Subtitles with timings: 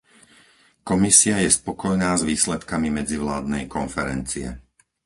[0.89, 4.47] Komisia je spokojná s výsledkami medzivládnej konferencie.